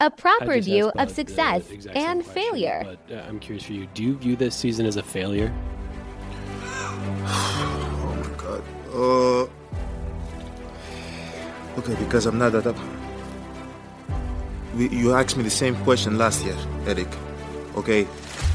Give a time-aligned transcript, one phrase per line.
[0.00, 2.82] a proper view asked of Bud the success and question, failure.
[2.84, 3.86] But uh, I'm curious for you.
[3.94, 5.52] Do you view this season as a failure?
[7.28, 8.62] Oh my god.
[8.92, 9.46] Uh.
[11.78, 12.76] Okay, because I'm not that up.
[14.74, 16.56] We, you asked me the same question last year,
[16.86, 17.08] Eric.
[17.76, 18.06] Okay.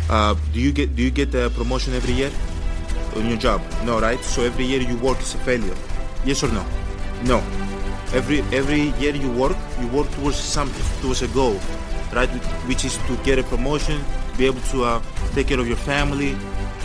[0.10, 2.32] Uh, do you get do you get a promotion every year
[3.16, 3.62] on your job?
[3.86, 4.20] No, right?
[4.24, 5.76] So every year you work is a failure.
[6.26, 6.66] Yes or no?
[7.24, 7.42] No.
[8.14, 11.60] Every every year you work, you work towards something, towards a goal,
[12.14, 12.30] right?
[12.68, 14.04] Which is to get a promotion,
[14.38, 15.02] be able to uh,
[15.34, 16.36] take care of your family,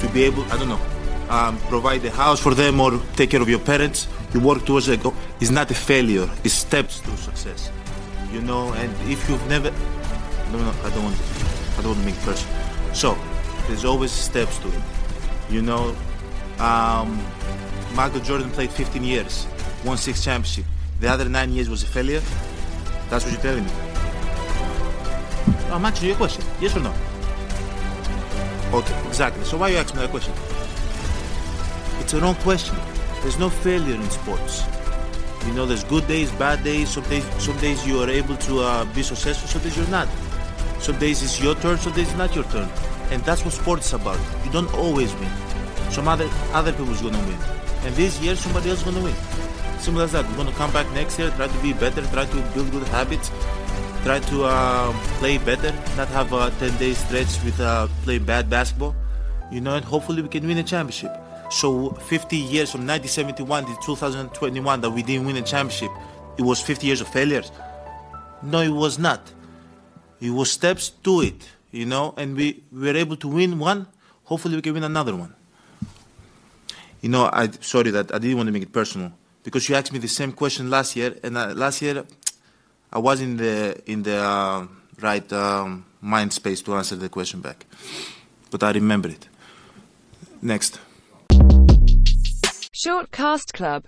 [0.00, 0.80] to be able, I don't know,
[1.28, 4.06] um, provide a house for them or take care of your parents.
[4.32, 5.14] You work towards a goal.
[5.40, 6.28] It's not a failure.
[6.44, 7.70] It's steps to success.
[8.32, 9.70] You know, and if you've never,
[10.52, 11.16] no, no, I don't want,
[11.78, 12.54] I don't want to make personal.
[12.94, 13.16] So
[13.66, 14.82] there's always steps to it.
[15.50, 15.96] You know,
[16.58, 17.20] um,
[17.94, 19.46] Michael Jordan played 15 years,
[19.84, 20.64] won six championship.
[21.00, 22.22] The other nine years was a failure.
[23.10, 23.70] That's what you're telling me.
[25.70, 26.44] I'm asking you a question.
[26.60, 26.94] Yes or no?
[28.72, 29.44] Okay, exactly.
[29.44, 30.32] So why are you asking me that question?
[32.00, 32.76] It's a wrong question.
[33.22, 34.64] There's no failure in sports.
[35.46, 36.88] You know, there's good days, bad days.
[36.88, 39.48] Some days, some days you are able to uh, be successful.
[39.48, 40.08] Some days you're not.
[40.80, 41.78] Some days it's your turn.
[41.78, 42.68] Some days it's not your turn.
[43.10, 44.18] And that's what sports is about.
[44.44, 45.30] You don't always win.
[45.90, 47.38] Some other other people's gonna win.
[47.84, 49.14] And this year somebody else is gonna win.
[49.78, 50.28] Simple as that.
[50.30, 53.30] We're gonna come back next year, try to be better, try to build good habits,
[54.02, 58.50] try to uh, play better, not have a 10 day stretch with uh, playing bad
[58.50, 58.94] basketball.
[59.52, 61.12] You know, and hopefully we can win a championship.
[61.50, 65.90] So 50 years from 1971 to 2021 that we didn't win a championship,
[66.36, 67.52] it was 50 years of failures.
[68.42, 69.20] No, it was not.
[70.20, 73.86] It was steps to it, you know, and we we were able to win one.
[74.24, 75.34] Hopefully we can win another one.
[77.02, 79.12] You know, I sorry that I didn't want to make it personal
[79.46, 82.04] because you asked me the same question last year, and uh, last year
[82.92, 84.66] I was in the in the uh,
[85.00, 87.64] right um, mind space to answer the question back,
[88.50, 89.28] but I remember it.
[90.42, 90.80] Next.
[92.72, 93.84] Short Cast Club